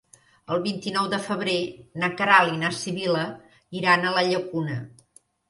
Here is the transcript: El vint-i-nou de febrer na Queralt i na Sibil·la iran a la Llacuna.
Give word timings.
El 0.53 0.61
vint-i-nou 0.61 1.09
de 1.11 1.19
febrer 1.25 1.57
na 2.05 2.09
Queralt 2.21 2.55
i 2.55 2.57
na 2.65 2.73
Sibil·la 2.79 3.27
iran 3.83 4.09
a 4.13 4.17
la 4.19 4.27
Llacuna. 4.33 4.81